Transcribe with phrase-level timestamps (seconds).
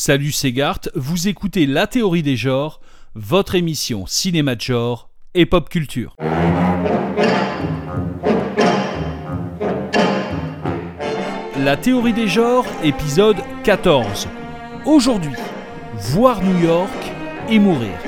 [0.00, 2.80] Salut c'est Gart, vous écoutez La théorie des genres,
[3.16, 6.14] votre émission cinéma de genre et pop culture.
[11.58, 14.28] La théorie des genres, épisode 14.
[14.86, 15.32] Aujourd'hui,
[16.12, 17.12] voir New York
[17.50, 17.98] et mourir.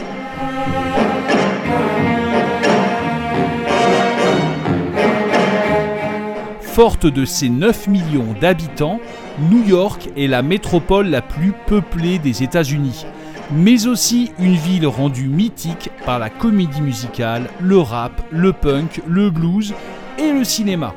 [6.80, 9.00] Forte de ses 9 millions d'habitants,
[9.50, 13.04] New York est la métropole la plus peuplée des États-Unis,
[13.52, 19.28] mais aussi une ville rendue mythique par la comédie musicale, le rap, le punk, le
[19.28, 19.74] blues
[20.18, 20.94] et le cinéma.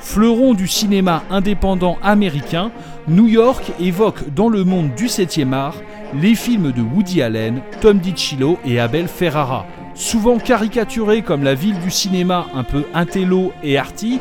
[0.00, 2.72] Fleuron du cinéma indépendant américain,
[3.06, 5.76] New York évoque dans le monde du 7e art
[6.20, 9.66] les films de Woody Allen, Tom DiCillo et Abel Ferrara.
[9.94, 14.18] Souvent caricaturés comme la ville du cinéma un peu intello et arty,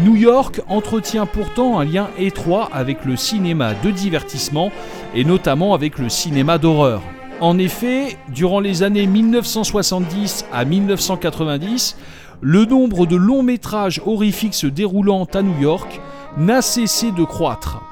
[0.00, 4.72] New York entretient pourtant un lien étroit avec le cinéma de divertissement
[5.14, 7.02] et notamment avec le cinéma d'horreur.
[7.40, 11.96] En effet, durant les années 1970 à 1990,
[12.40, 16.00] le nombre de longs métrages horrifiques se déroulant à New York
[16.38, 17.82] n'a cessé de croître,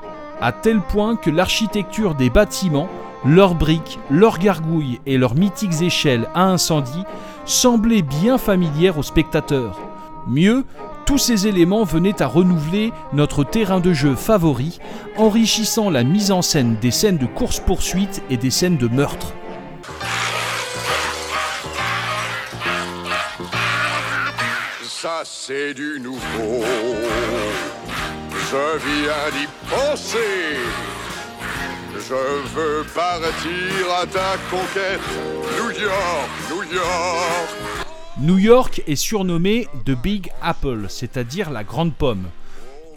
[0.41, 2.89] à tel point que l'architecture des bâtiments,
[3.27, 7.05] leurs briques, leurs gargouilles et leurs mythiques échelles à incendie
[7.45, 9.79] semblaient bien familières aux spectateurs.
[10.27, 10.65] Mieux,
[11.11, 14.79] tous ces éléments venaient à renouveler notre terrain de jeu favori,
[15.17, 19.35] enrichissant la mise en scène des scènes de course-poursuite et des scènes de meurtre.
[24.85, 26.65] Ça c'est du nouveau.
[28.33, 30.61] Je viens d'y penser.
[31.93, 35.01] Je veux partir à ta conquête.
[35.59, 37.90] New York, New York.
[38.21, 42.27] New York est surnommé The Big Apple, c'est-à-dire la grande pomme.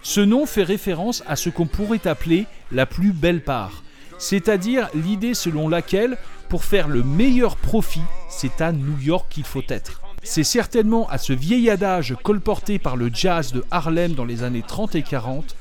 [0.01, 3.83] Ce nom fait référence à ce qu'on pourrait appeler la plus belle part,
[4.17, 6.17] c'est-à-dire l'idée selon laquelle,
[6.49, 10.01] pour faire le meilleur profit, c'est à New York qu'il faut être.
[10.23, 14.63] C'est certainement à ce vieil adage colporté par le jazz de Harlem dans les années
[14.67, 15.55] 30 et 40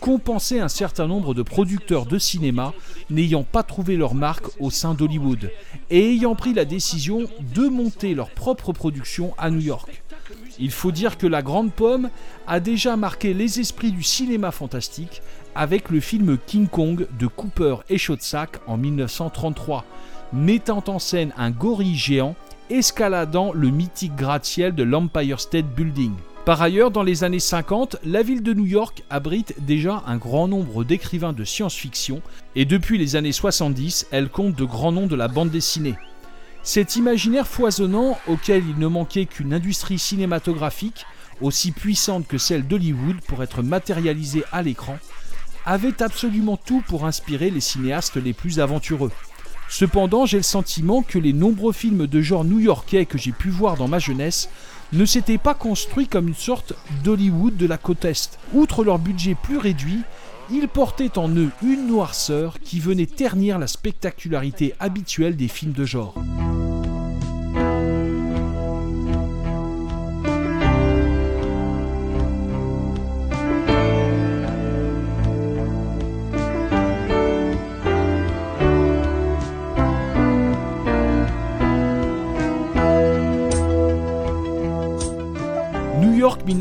[0.00, 2.72] compenser un certain nombre de producteurs de cinéma
[3.10, 5.50] n'ayant pas trouvé leur marque au sein d'Hollywood
[5.90, 10.02] et ayant pris la décision de monter leur propre production à New York.
[10.58, 12.10] Il faut dire que La Grande Pomme
[12.46, 15.22] a déjà marqué les esprits du cinéma fantastique
[15.54, 19.84] avec le film King Kong de Cooper et Schotzak en 1933,
[20.32, 22.34] mettant en scène un gorille géant
[22.70, 26.12] escaladant le mythique gratte-ciel de l'Empire State Building.
[26.48, 30.48] Par ailleurs, dans les années 50, la ville de New York abrite déjà un grand
[30.48, 32.22] nombre d'écrivains de science-fiction,
[32.54, 35.94] et depuis les années 70, elle compte de grands noms de la bande dessinée.
[36.62, 41.04] Cet imaginaire foisonnant, auquel il ne manquait qu'une industrie cinématographique,
[41.42, 44.96] aussi puissante que celle d'Hollywood pour être matérialisée à l'écran,
[45.66, 49.12] avait absolument tout pour inspirer les cinéastes les plus aventureux.
[49.68, 53.76] Cependant, j'ai le sentiment que les nombreux films de genre new-yorkais que j'ai pu voir
[53.76, 54.48] dans ma jeunesse
[54.92, 58.38] ne s'étaient pas construits comme une sorte d'Hollywood de la côte Est.
[58.54, 60.02] Outre leur budget plus réduit,
[60.50, 65.84] ils portaient en eux une noirceur qui venait ternir la spectacularité habituelle des films de
[65.84, 66.14] genre.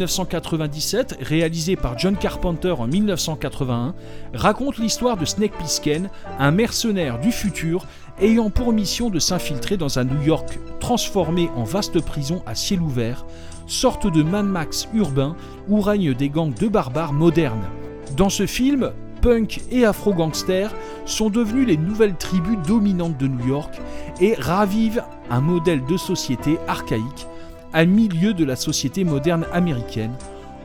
[0.07, 3.94] 1997, réalisé par John Carpenter en 1981,
[4.34, 6.09] raconte l'histoire de Snake Plissken,
[6.40, 7.85] un mercenaire du futur
[8.22, 12.81] ayant pour mission de s'infiltrer dans un New York transformé en vaste prison à ciel
[12.81, 13.25] ouvert,
[13.67, 15.35] sorte de Mad Max urbain
[15.67, 17.67] où règnent des gangs de barbares modernes.
[18.16, 18.91] Dans ce film,
[19.22, 20.73] punk et afro-gangsters
[21.06, 23.75] sont devenus les nouvelles tribus dominantes de New York
[24.22, 27.28] et ravivent un modèle de société archaïque
[27.73, 30.13] à milieu de la société moderne américaine,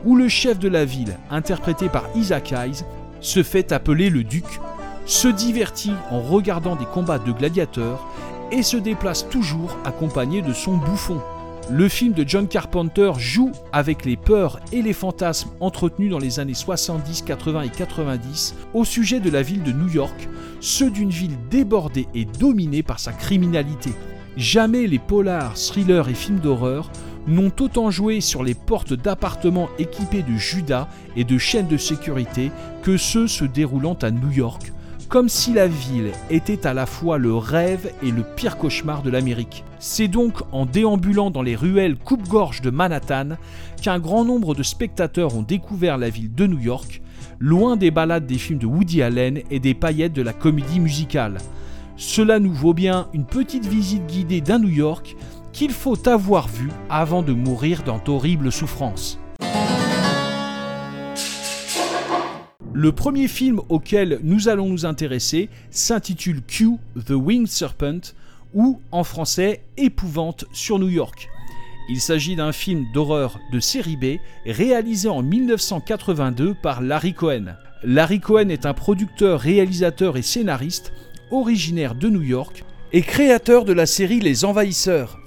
[0.05, 2.83] où le chef de la ville, interprété par Isaac Hayes,
[3.21, 4.45] se fait appeler le duc,
[5.05, 8.05] se divertit en regardant des combats de gladiateurs
[8.51, 11.21] et se déplace toujours accompagné de son bouffon.
[11.71, 16.41] Le film de John Carpenter joue avec les peurs et les fantasmes entretenus dans les
[16.41, 20.27] années 70, 80 et 90 au sujet de la ville de New York,
[20.59, 23.91] ceux d'une ville débordée et dominée par sa criminalité.
[24.37, 26.89] Jamais les polars, thrillers et films d'horreur
[27.27, 32.51] n'ont autant joué sur les portes d'appartements équipés de Judas et de chaînes de sécurité
[32.81, 34.73] que ceux se déroulant à New York,
[35.07, 39.11] comme si la ville était à la fois le rêve et le pire cauchemar de
[39.11, 39.63] l'Amérique.
[39.77, 43.37] C'est donc en déambulant dans les ruelles coupe-gorge de Manhattan
[43.81, 47.03] qu'un grand nombre de spectateurs ont découvert la ville de New York,
[47.39, 51.37] loin des balades des films de Woody Allen et des paillettes de la comédie musicale.
[51.95, 55.15] Cela nous vaut bien une petite visite guidée d'un New York
[55.51, 59.19] qu'il faut avoir vu avant de mourir dans d'horribles souffrances.
[62.73, 68.15] Le premier film auquel nous allons nous intéresser s'intitule Q, The Winged Serpent,
[68.55, 71.29] ou en français Épouvante sur New York.
[71.89, 74.17] Il s'agit d'un film d'horreur de série B
[74.47, 77.55] réalisé en 1982 par Larry Cohen.
[77.83, 80.93] Larry Cohen est un producteur, réalisateur et scénariste
[81.33, 82.63] originaire de New York
[82.93, 85.19] et créateur de la série Les Envahisseurs.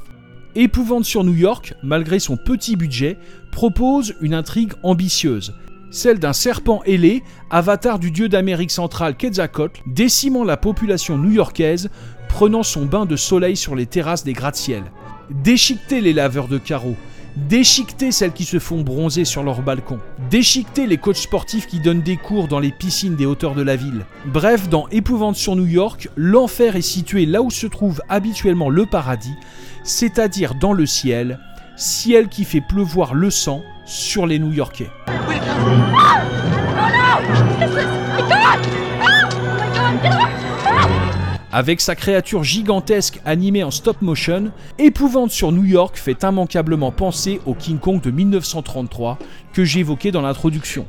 [0.55, 3.19] Épouvante sur New York, malgré son petit budget,
[3.51, 5.55] propose une intrigue ambitieuse,
[5.91, 11.91] celle d'un serpent ailé, avatar du dieu d'Amérique centrale Quetzalcoatl, décimant la population new-yorkaise,
[12.29, 14.85] prenant son bain de soleil sur les terrasses des gratte-ciel.
[15.31, 16.97] Déchiqueter les laveurs de carreaux,
[17.37, 19.99] déchiqueter celles qui se font bronzer sur leur balcon,
[20.31, 23.77] déchiqueter les coachs sportifs qui donnent des cours dans les piscines des hauteurs de la
[23.77, 24.07] ville.
[24.25, 28.87] Bref, dans Épouvante sur New York, l'enfer est situé là où se trouve habituellement le
[28.87, 29.35] paradis,
[29.85, 31.39] c'est-à-dire dans le ciel,
[31.77, 34.91] ciel qui fait pleuvoir le sang sur les New-Yorkais.
[41.59, 47.41] Avec sa créature gigantesque animée en stop motion, Épouvante sur New York fait immanquablement penser
[47.47, 49.19] au King Kong de 1933
[49.55, 50.87] que j'évoquais dans l'introduction.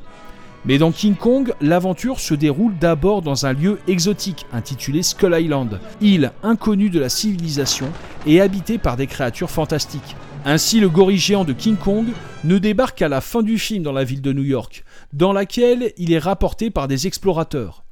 [0.65, 5.79] Mais dans King Kong, l'aventure se déroule d'abord dans un lieu exotique intitulé Skull Island,
[6.01, 7.87] île inconnue de la civilisation
[8.25, 10.17] et habitée par des créatures fantastiques.
[10.43, 12.07] Ainsi, le gorille géant de King Kong
[12.43, 14.83] ne débarque qu'à la fin du film dans la ville de New York,
[15.13, 17.85] dans laquelle il est rapporté par des explorateurs.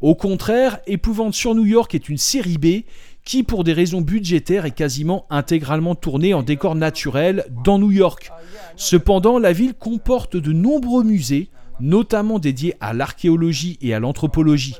[0.00, 2.84] Au contraire, Épouvante sur New York est une série B
[3.24, 8.30] qui, pour des raisons budgétaires, est quasiment intégralement tournée en décor naturel dans New York.
[8.76, 11.50] Cependant, la ville comporte de nombreux musées,
[11.80, 14.76] notamment dédiés à l'archéologie et à l'anthropologie.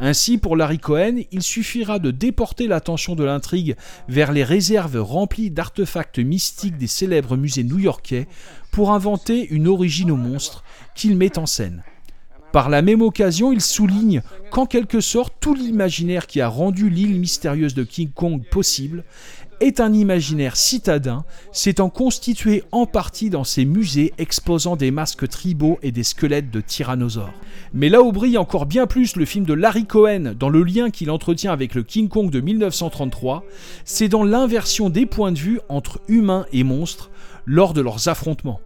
[0.00, 3.76] Ainsi, pour Larry Cohen, il suffira de déporter l'attention de l'intrigue
[4.08, 8.28] vers les réserves remplies d'artefacts mystiques des célèbres musées new-yorkais
[8.72, 10.64] pour inventer une origine au monstre
[10.94, 11.82] qu'il met en scène.
[12.54, 14.22] Par la même occasion, il souligne
[14.52, 19.02] qu'en quelque sorte, tout l'imaginaire qui a rendu l'île mystérieuse de King Kong possible
[19.58, 25.80] est un imaginaire citadin, s'étant constitué en partie dans ces musées exposant des masques tribaux
[25.82, 27.34] et des squelettes de tyrannosaures.
[27.72, 30.90] Mais là où brille encore bien plus le film de Larry Cohen dans le lien
[30.90, 33.42] qu'il entretient avec le King Kong de 1933,
[33.84, 37.10] c'est dans l'inversion des points de vue entre humains et monstres
[37.46, 38.60] lors de leurs affrontements.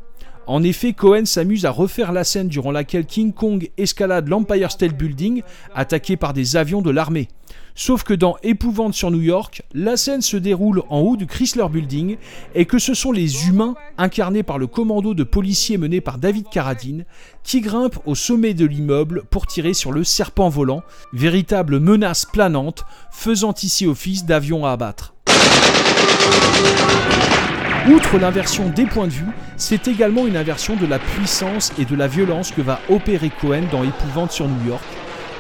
[0.49, 4.97] En effet, Cohen s'amuse à refaire la scène durant laquelle King Kong escalade l'Empire State
[4.97, 5.43] Building,
[5.75, 7.29] attaqué par des avions de l'armée.
[7.75, 11.69] Sauf que dans Épouvante sur New York, la scène se déroule en haut du Chrysler
[11.71, 12.17] Building
[12.55, 16.49] et que ce sont les humains, incarnés par le commando de policiers mené par David
[16.51, 17.05] Carradine,
[17.45, 22.85] qui grimpent au sommet de l'immeuble pour tirer sur le serpent volant, véritable menace planante,
[23.13, 25.15] faisant ici office d'avion à abattre.
[27.91, 31.97] Outre l'inversion des points de vue, c'est également une inversion de la puissance et de
[31.97, 34.85] la violence que va opérer Cohen dans Épouvante sur New York,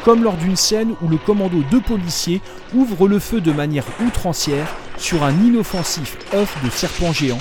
[0.03, 2.41] comme lors d'une scène où le commando de policiers
[2.75, 4.67] ouvre le feu de manière outrancière
[4.97, 7.39] sur un inoffensif œuf de serpent géant,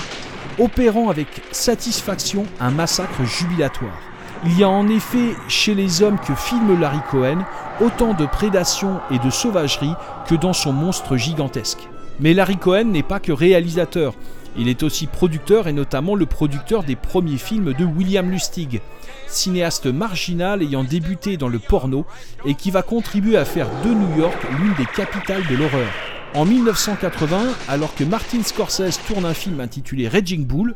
[0.58, 3.98] opérant avec satisfaction un massacre jubilatoire.
[4.44, 7.46] Il y a en effet chez les hommes que filme Larry Cohen
[7.80, 9.94] autant de prédation et de sauvagerie
[10.28, 11.88] que dans son monstre gigantesque.
[12.20, 14.12] Mais Larry Cohen n'est pas que réalisateur,
[14.58, 18.80] il est aussi producteur et notamment le producteur des premiers films de William Lustig,
[19.28, 22.04] cinéaste marginal ayant débuté dans le porno
[22.44, 25.88] et qui va contribuer à faire de New York l'une des capitales de l'horreur.
[26.34, 30.74] En 1980, alors que Martin Scorsese tourne un film intitulé Raging Bull,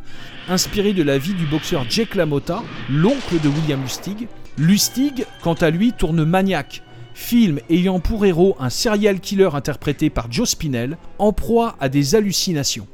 [0.48, 5.70] inspiré de la vie du boxeur Jake LaMotta, l'oncle de William Lustig, Lustig, quant à
[5.70, 6.82] lui, tourne Maniac,
[7.14, 12.14] film ayant pour héros un serial killer interprété par Joe Spinell, en proie à des
[12.14, 12.86] hallucinations.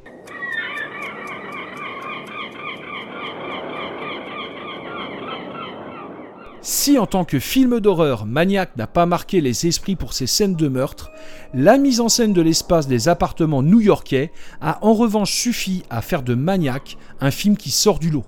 [6.71, 10.55] Si en tant que film d'horreur, Maniac n'a pas marqué les esprits pour ses scènes
[10.55, 11.11] de meurtre,
[11.55, 16.23] la mise en scène de l'espace des appartements new-yorkais a en revanche suffi à faire
[16.23, 18.27] de Maniac un film qui sort du lot.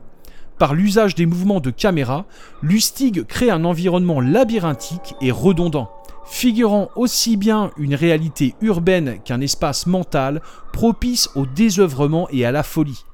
[0.58, 2.24] Par l'usage des mouvements de caméra,
[2.62, 5.90] Lustig crée un environnement labyrinthique et redondant,
[6.24, 10.40] figurant aussi bien une réalité urbaine qu'un espace mental
[10.72, 13.04] propice au désœuvrement et à la folie.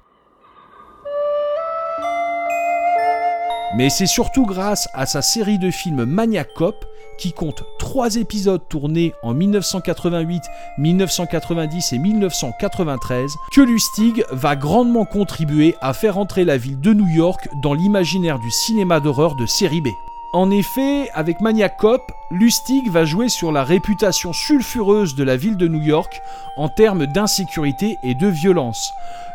[3.77, 6.87] Mais c'est surtout grâce à sa série de films Maniac Cop,
[7.19, 10.45] qui compte trois épisodes tournés en 1988,
[10.79, 17.09] 1990 et 1993, que Lustig va grandement contribuer à faire entrer la ville de New
[17.09, 19.89] York dans l'imaginaire du cinéma d'horreur de série B.
[20.33, 22.01] En effet, avec Maniac Cop,
[22.33, 26.21] Lustig va jouer sur la réputation sulfureuse de la ville de New York
[26.57, 28.93] en termes d'insécurité et de violence.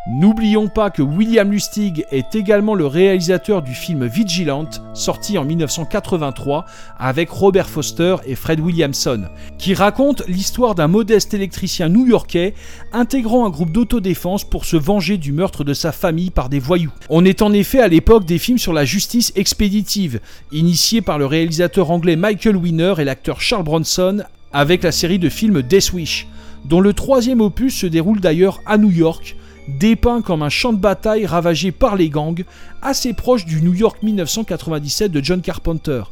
[0.08, 6.66] N'oublions pas que William Lustig est également le réalisateur du film Vigilante, sorti en 1983
[6.98, 9.26] avec Robert Foster et Fred Williamson,
[9.60, 12.56] qui raconte l'histoire d'un modeste électricien new-yorkais
[12.92, 16.92] intégrant un groupe d'autodéfense pour se venger du meurtre de sa famille par des voyous.
[17.10, 20.20] On est en effet à l'époque des films sur la justice expéditive,
[20.52, 24.24] initiés par le réalisateur anglais Michael Winner et l'acteur Charles Bronson
[24.54, 26.28] avec la série de films Death Wish,
[26.66, 29.36] dont le troisième opus se déroule d'ailleurs à New York,
[29.68, 32.44] dépeint comme un champ de bataille ravagé par les gangs,
[32.82, 36.04] assez proche du New York 1997 de John Carpenter.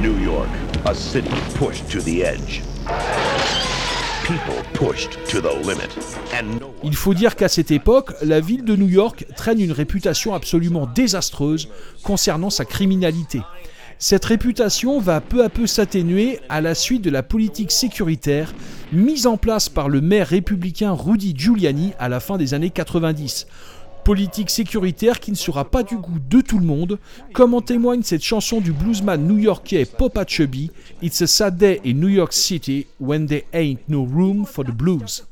[0.00, 0.48] New York,
[0.84, 2.62] a city pushed to the edge.
[4.26, 5.88] People pushed to the limit.
[6.38, 9.60] And no one Il faut dire qu'à cette époque, la ville de New York traîne
[9.60, 11.68] une réputation absolument désastreuse
[12.02, 13.40] concernant sa criminalité.
[13.98, 18.52] Cette réputation va peu à peu s'atténuer à la suite de la politique sécuritaire
[18.92, 23.46] mise en place par le maire républicain Rudy Giuliani à la fin des années 90.
[24.04, 26.98] Politique sécuritaire qui ne sera pas du goût de tout le monde,
[27.32, 30.70] comme en témoigne cette chanson du bluesman new-yorkais Papa Chubby,
[31.00, 34.72] It's a sad day in New York City when there ain't no room for the
[34.72, 35.24] blues.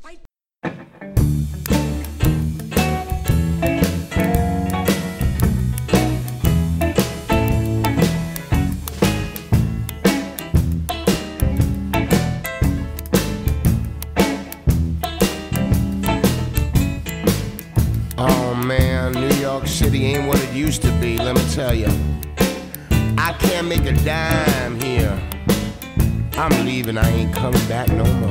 [27.43, 28.22] Coming back no more.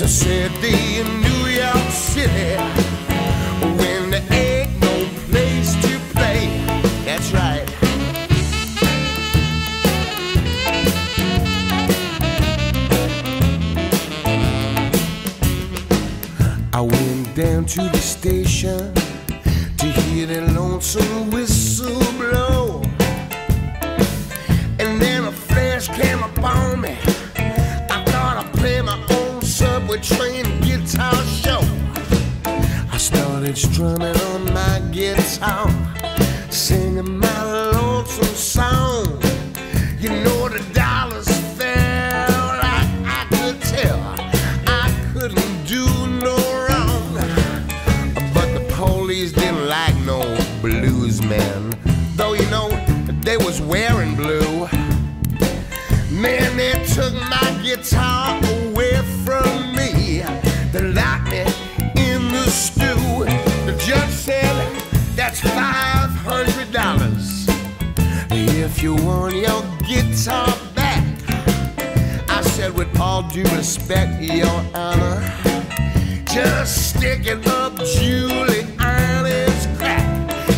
[0.00, 2.54] It's a sad day in New York City
[3.82, 4.94] when there ain't no
[5.26, 6.46] place to play.
[7.04, 7.66] That's right.
[16.72, 18.37] I went down to the station
[56.18, 60.20] Man, they took my guitar away from me.
[60.72, 61.42] They locked me
[61.94, 63.24] in the stew.
[63.66, 64.82] The judge said,
[65.14, 67.46] that's five hundred dollars.
[68.30, 71.04] If you want your guitar back,
[72.28, 75.22] I said with all due respect, your honor,
[76.24, 80.04] just stick it up Giuliani's crack.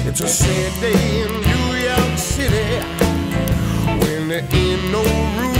[0.07, 1.50] It's a sad day
[4.31, 5.60] there ain't no room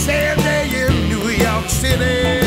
[0.00, 2.39] sad day in New York City.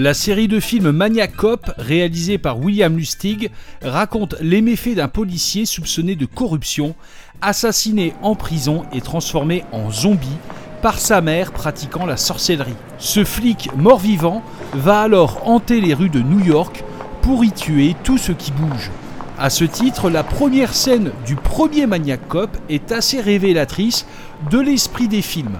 [0.00, 3.50] La série de films Maniac Cop, réalisée par William Lustig,
[3.82, 6.94] raconte les méfaits d'un policier soupçonné de corruption,
[7.40, 10.38] assassiné en prison et transformé en zombie
[10.82, 12.76] par sa mère pratiquant la sorcellerie.
[12.98, 16.84] Ce flic mort-vivant va alors hanter les rues de New York
[17.20, 18.92] pour y tuer tout ce qui bouge.
[19.36, 24.06] À ce titre, la première scène du premier Maniac Cop est assez révélatrice
[24.48, 25.58] de l'esprit des films.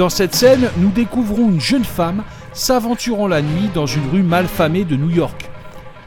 [0.00, 4.84] Dans cette scène, nous découvrons une jeune femme s'aventurant la nuit dans une rue malfamée
[4.84, 5.50] de New York.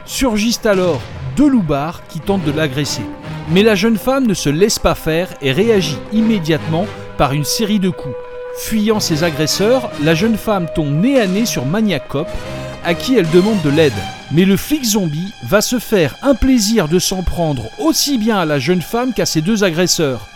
[0.04, 1.00] Surgissent alors
[1.36, 3.04] deux loupards qui tentent de l'agresser.
[3.50, 6.86] Mais la jeune femme ne se laisse pas faire et réagit immédiatement
[7.18, 8.16] par une série de coups.
[8.58, 12.26] Fuyant ses agresseurs, la jeune femme tombe nez à nez sur Maniac Cop,
[12.84, 13.92] à qui elle demande de l'aide.
[14.32, 18.44] Mais le flic zombie va se faire un plaisir de s'en prendre aussi bien à
[18.44, 20.26] la jeune femme qu'à ses deux agresseurs.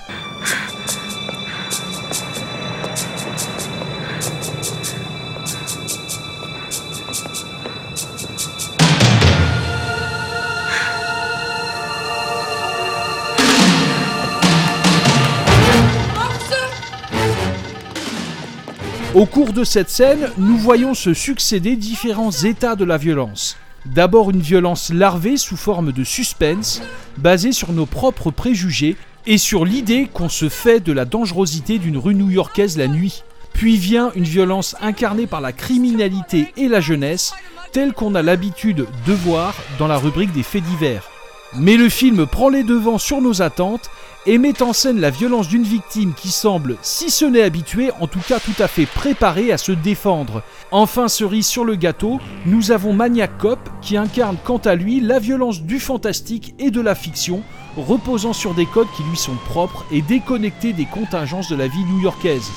[19.19, 23.57] Au cours de cette scène, nous voyons se succéder différents états de la violence.
[23.85, 26.81] D'abord une violence larvée sous forme de suspense,
[27.17, 31.97] basée sur nos propres préjugés et sur l'idée qu'on se fait de la dangerosité d'une
[31.97, 33.25] rue new-yorkaise la nuit.
[33.53, 37.33] Puis vient une violence incarnée par la criminalité et la jeunesse,
[37.73, 41.11] tel qu'on a l'habitude de voir dans la rubrique des faits divers.
[41.57, 43.91] Mais le film prend les devants sur nos attentes
[44.27, 48.07] et met en scène la violence d'une victime qui semble, si ce n'est habituée, en
[48.07, 50.43] tout cas tout à fait préparée à se défendre.
[50.71, 55.19] Enfin, cerise sur le gâteau, nous avons Maniac Cop qui incarne quant à lui la
[55.19, 57.43] violence du fantastique et de la fiction,
[57.77, 61.85] reposant sur des codes qui lui sont propres et déconnectés des contingences de la vie
[61.85, 62.51] new-yorkaise.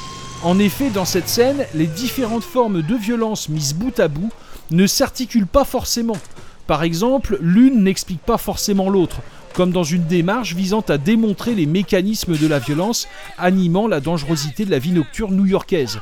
[0.43, 4.31] En effet, dans cette scène, les différentes formes de violence mises bout à bout
[4.71, 6.17] ne s'articulent pas forcément.
[6.65, 9.17] Par exemple, l'une n'explique pas forcément l'autre,
[9.53, 14.65] comme dans une démarche visant à démontrer les mécanismes de la violence animant la dangerosité
[14.65, 15.99] de la vie nocturne new-yorkaise.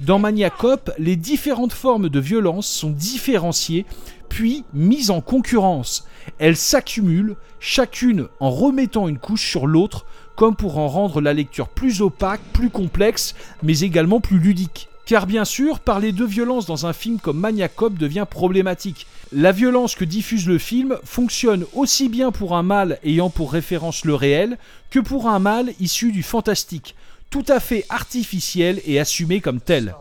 [0.00, 3.84] Dans Maniac Cop, les différentes formes de violence sont différenciées
[4.28, 6.06] puis mises en concurrence.
[6.38, 11.68] Elles s'accumulent, chacune en remettant une couche sur l'autre, comme pour en rendre la lecture
[11.68, 14.89] plus opaque, plus complexe, mais également plus ludique.
[15.10, 19.08] Car bien sûr, parler de violence dans un film comme Maniac Cop devient problématique.
[19.32, 24.04] La violence que diffuse le film fonctionne aussi bien pour un mal ayant pour référence
[24.04, 24.56] le réel
[24.88, 26.94] que pour un mal issu du fantastique,
[27.28, 29.96] tout à fait artificiel et assumé comme tel.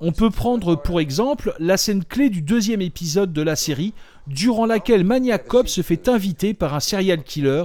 [0.00, 3.94] On peut prendre pour exemple la scène clé du deuxième épisode de la série,
[4.28, 7.64] durant laquelle Maniac Cop se fait inviter par un serial killer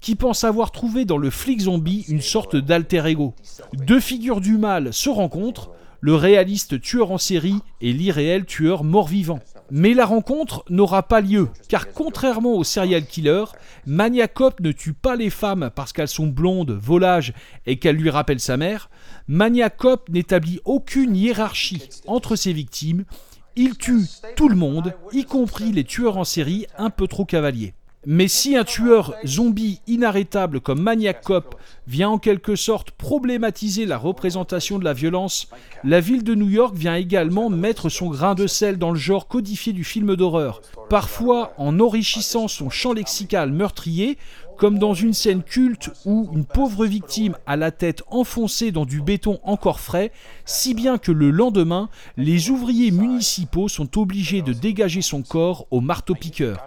[0.00, 3.34] qui pense avoir trouvé dans le flic zombie une sorte d'alter ego.
[3.72, 5.72] Deux figures du mal se rencontrent,
[6.06, 9.40] le réaliste tueur en série et l'irréel tueur mort-vivant.
[9.72, 13.46] Mais la rencontre n'aura pas lieu, car contrairement au serial killer,
[13.86, 17.32] Maniac Cop ne tue pas les femmes parce qu'elles sont blondes, volages
[17.66, 18.88] et qu'elles lui rappellent sa mère.
[19.26, 23.04] Maniac Cop n'établit aucune hiérarchie entre ses victimes.
[23.56, 24.04] Il tue
[24.36, 27.74] tout le monde, y compris les tueurs en série un peu trop cavaliers.
[28.08, 31.56] Mais si un tueur zombie inarrêtable comme Maniac Cop
[31.88, 35.48] vient en quelque sorte problématiser la représentation de la violence,
[35.82, 39.26] la ville de New York vient également mettre son grain de sel dans le genre
[39.26, 44.18] codifié du film d'horreur, parfois en enrichissant son champ lexical meurtrier,
[44.56, 49.02] comme dans une scène culte où une pauvre victime a la tête enfoncée dans du
[49.02, 50.12] béton encore frais,
[50.44, 55.80] si bien que le lendemain, les ouvriers municipaux sont obligés de dégager son corps au
[55.80, 56.58] marteau-piqueur.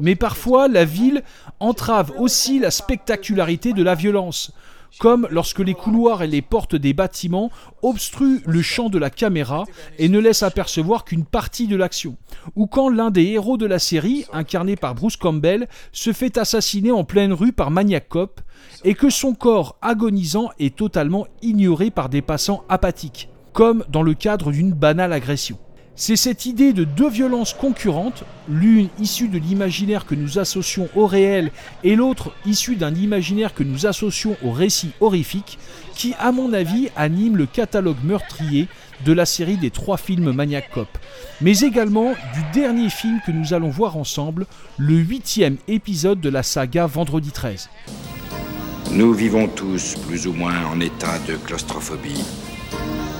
[0.00, 1.22] Mais parfois, la ville
[1.60, 4.52] entrave aussi la spectacularité de la violence,
[4.98, 7.50] comme lorsque les couloirs et les portes des bâtiments
[7.82, 9.64] obstruent le champ de la caméra
[9.98, 12.16] et ne laissent apercevoir qu'une partie de l'action,
[12.56, 16.90] ou quand l'un des héros de la série, incarné par Bruce Campbell, se fait assassiner
[16.90, 18.40] en pleine rue par Maniac Cop,
[18.84, 24.14] et que son corps agonisant est totalement ignoré par des passants apathiques, comme dans le
[24.14, 25.58] cadre d'une banale agression.
[25.94, 31.06] C'est cette idée de deux violences concurrentes, l'une issue de l'imaginaire que nous associons au
[31.06, 31.50] réel
[31.84, 35.58] et l'autre issue d'un imaginaire que nous associons au récit horrifique,
[35.94, 38.68] qui, à mon avis, anime le catalogue meurtrier
[39.04, 40.88] de la série des trois films Maniac Cop,
[41.42, 44.46] mais également du dernier film que nous allons voir ensemble,
[44.78, 47.68] le huitième épisode de la saga Vendredi 13.
[48.92, 52.24] Nous vivons tous plus ou moins en état de claustrophobie.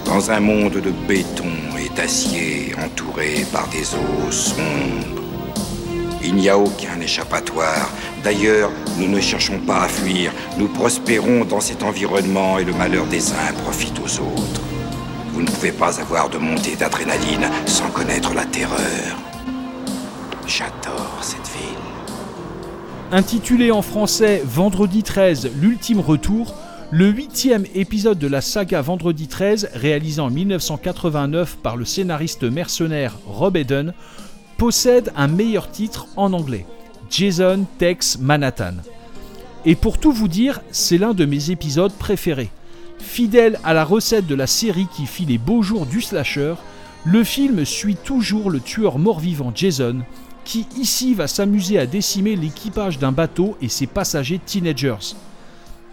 [0.05, 1.45] Dans un monde de béton
[1.79, 5.23] et d'acier entouré par des eaux sombres.
[6.25, 7.91] Il n'y a aucun échappatoire.
[8.23, 10.33] D'ailleurs, nous ne cherchons pas à fuir.
[10.59, 14.61] Nous prospérons dans cet environnement et le malheur des uns profite aux autres.
[15.33, 19.19] Vous ne pouvez pas avoir de montée d'adrénaline sans connaître la terreur.
[20.47, 21.79] J'adore cette ville.
[23.11, 26.55] Intitulé en français Vendredi 13, l'ultime retour,
[26.93, 33.17] le huitième épisode de la saga Vendredi 13, réalisé en 1989 par le scénariste mercenaire
[33.27, 33.95] Rob Eden,
[34.59, 36.67] possède un meilleur titre en anglais,
[37.09, 38.75] Jason Takes Manhattan.
[39.65, 42.51] Et pour tout vous dire, c'est l'un de mes épisodes préférés.
[42.99, 46.57] Fidèle à la recette de la série qui fit les beaux jours du slasher,
[47.07, 50.03] le film suit toujours le tueur mort-vivant Jason,
[50.45, 55.15] qui ici va s'amuser à décimer l'équipage d'un bateau et ses passagers teenagers.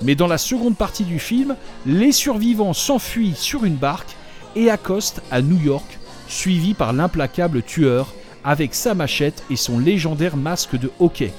[0.02, 4.16] Mais dans la seconde partie du film, les survivants s'enfuient sur une barque
[4.56, 10.38] et accostent à New York, suivis par l'implacable tueur avec sa machette et son légendaire
[10.38, 11.34] masque de hockey.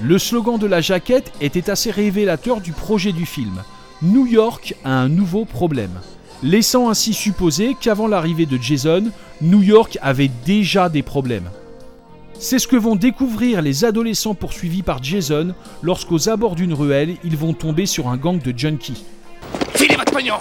[0.00, 3.62] Le slogan de la jaquette était assez révélateur du projet du film.
[4.02, 6.00] New York a un nouveau problème.
[6.42, 9.04] Laissant ainsi supposer qu'avant l'arrivée de Jason,
[9.40, 11.48] New York avait déjà des problèmes.
[12.38, 17.36] C'est ce que vont découvrir les adolescents poursuivis par Jason lorsqu'aux abords d'une ruelle, ils
[17.36, 19.04] vont tomber sur un gang de junkies.
[19.74, 20.34] Filez votre pognon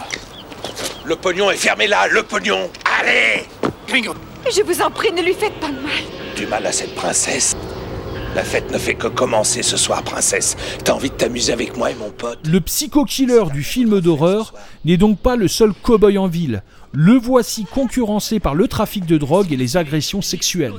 [1.06, 3.43] Le pognon est fermé là, le pognon Allez
[3.88, 4.13] Gringo
[4.53, 6.03] Je vous en prie, ne lui faites pas de mal.
[6.36, 7.56] Du mal à cette princesse.
[8.36, 10.58] La fête ne fait que commencer ce soir, princesse.
[10.84, 12.39] T'as envie de t'amuser avec moi et mon pote?
[12.47, 16.63] Le psycho-killer du film d'horreur n'est donc pas le seul cow-boy en ville.
[16.93, 20.73] Le voici concurrencé par le trafic de drogue et les agressions sexuelles.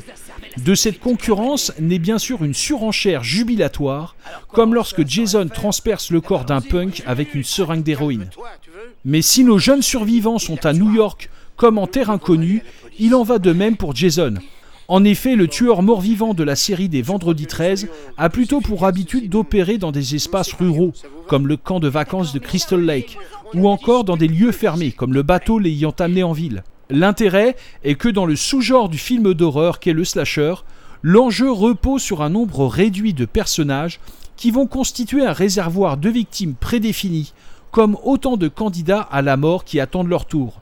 [0.58, 4.14] De cette concurrence naît bien sûr une surenchère jubilatoire,
[4.52, 8.30] comme lorsque Jason transperce le corps d'un punk avec une seringue d'héroïne.
[9.04, 12.62] Mais si nos jeunes survivants sont à New York comme en terre inconnue,
[12.98, 14.34] il en va de même pour Jason.
[14.86, 17.88] En effet, le tueur mort-vivant de la série des Vendredis 13
[18.18, 20.92] a plutôt pour habitude d'opérer dans des espaces ruraux,
[21.26, 23.18] comme le camp de vacances de Crystal Lake,
[23.54, 26.62] ou encore dans des lieux fermés, comme le bateau l'ayant amené en ville.
[26.90, 30.54] L'intérêt est que dans le sous-genre du film d'horreur qu'est le slasher,
[31.02, 34.00] l'enjeu repose sur un nombre réduit de personnages
[34.36, 37.32] qui vont constituer un réservoir de victimes prédéfinies,
[37.70, 40.60] comme autant de candidats à la mort qui attendent leur tour.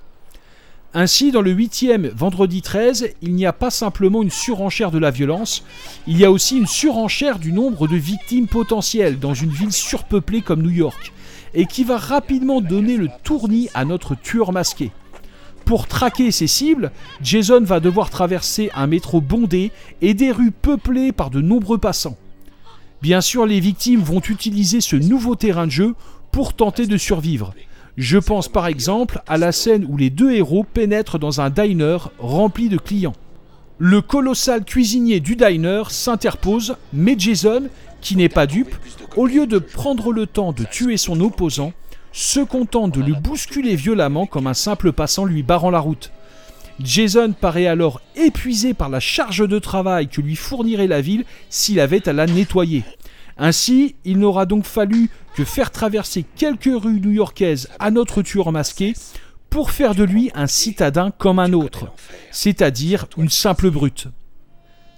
[0.95, 5.11] Ainsi, dans le huitième vendredi 13, il n'y a pas simplement une surenchère de la
[5.11, 5.65] violence,
[6.07, 10.43] il y a aussi une surenchère du nombre de victimes potentielles dans une ville surpeuplée
[10.43, 11.13] comme New York,
[11.55, 14.93] et qui va rapidement donner le tournis à notre tueur masqué.
[15.65, 16.91] Pour traquer ses cibles,
[17.23, 22.17] Jason va devoir traverser un métro bondé et des rues peuplées par de nombreux passants.
[23.01, 25.95] Bien sûr, les victimes vont utiliser ce nouveau terrain de jeu
[26.31, 27.55] pour tenter de survivre.
[27.97, 31.99] Je pense par exemple à la scène où les deux héros pénètrent dans un diner
[32.19, 33.15] rempli de clients.
[33.79, 37.65] Le colossal cuisinier du diner s'interpose, mais Jason,
[38.01, 38.75] qui n'est pas dupe,
[39.17, 41.73] au lieu de prendre le temps de tuer son opposant,
[42.13, 46.13] se contente de le bousculer violemment comme un simple passant lui barrant la route.
[46.81, 51.81] Jason paraît alors épuisé par la charge de travail que lui fournirait la ville s'il
[51.81, 52.85] avait à la nettoyer.
[53.39, 58.95] Ainsi, il n'aura donc fallu que faire traverser quelques rues new-yorkaises à notre tueur masqué
[59.49, 61.87] pour faire de lui un citadin comme un autre,
[62.31, 64.09] c'est-à-dire une simple brute.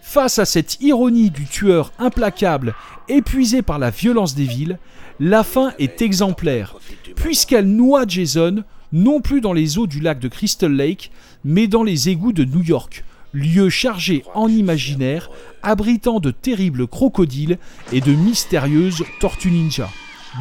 [0.07, 2.75] Face à cette ironie du tueur implacable,
[3.09, 4.79] épuisé par la violence des villes,
[5.19, 6.77] la fin est exemplaire,
[7.17, 8.63] puisqu'elle noie Jason
[8.93, 11.11] non plus dans les eaux du lac de Crystal Lake,
[11.43, 15.31] mais dans les égouts de New York, lieu chargé en imaginaire,
[15.63, 17.59] abritant de terribles crocodiles
[17.91, 19.91] et de mystérieuses tortues ninja.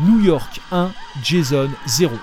[0.06, 0.92] New York 1,
[1.24, 2.14] Jason 0.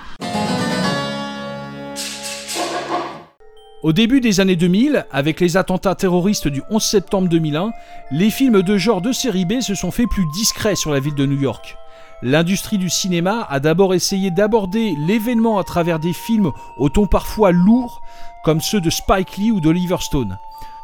[3.83, 7.73] Au début des années 2000, avec les attentats terroristes du 11 septembre 2001,
[8.11, 11.15] les films de genre de série B se sont fait plus discrets sur la ville
[11.15, 11.79] de New York.
[12.21, 17.53] L'industrie du cinéma a d'abord essayé d'aborder l'événement à travers des films au ton parfois
[17.53, 18.03] lourd,
[18.45, 20.39] comme ceux de Spike Lee ou d'Oliver Stone.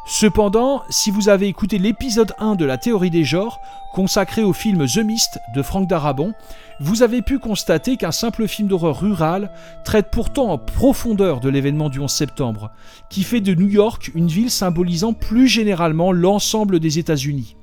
[0.09, 3.59] Cependant, si vous avez écouté l'épisode 1 de la théorie des genres,
[3.93, 6.33] consacré au film The Mist de Frank Darabont,
[6.79, 9.51] vous avez pu constater qu'un simple film d'horreur rural
[9.83, 12.71] traite pourtant en profondeur de l'événement du 11 septembre,
[13.09, 17.57] qui fait de New York une ville symbolisant plus généralement l'ensemble des États-Unis.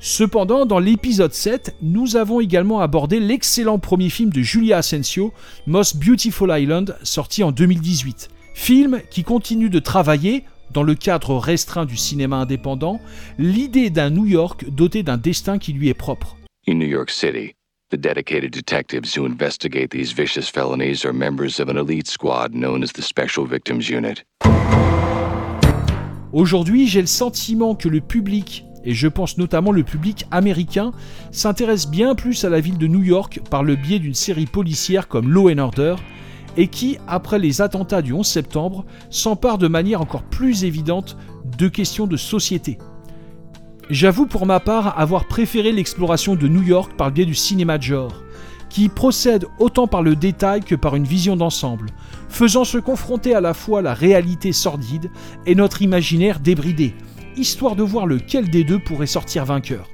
[0.00, 5.32] Cependant, dans l'épisode 7, nous avons également abordé l'excellent premier film de Julia Asensio,
[5.68, 8.28] Most Beautiful Island, sorti en 2018.
[8.54, 13.00] Film qui continue de travailler, dans le cadre restreint du cinéma indépendant,
[13.38, 16.36] l'idée d'un New York doté d'un destin qui lui est propre.
[16.68, 17.54] In New York City,
[17.90, 22.82] the dedicated detectives who investigate these vicious felonies are members of an elite squad known
[22.82, 24.24] as the Special Victims Unit.
[26.32, 30.92] Aujourd'hui, j'ai le sentiment que le public, et je pense notamment le public américain,
[31.30, 35.08] s'intéresse bien plus à la ville de New York par le biais d'une série policière
[35.08, 35.96] comme Law and Order,
[36.56, 41.16] et qui, après les attentats du 11 septembre, s'empare de manière encore plus évidente
[41.58, 42.78] de questions de société.
[43.88, 47.78] J'avoue pour ma part avoir préféré l'exploration de New York par le biais du cinéma
[47.78, 48.22] de genre,
[48.68, 51.90] qui procède autant par le détail que par une vision d'ensemble,
[52.28, 55.10] faisant se confronter à la fois la réalité sordide
[55.46, 56.94] et notre imaginaire débridé,
[57.36, 59.88] histoire de voir lequel des deux pourrait sortir vainqueur.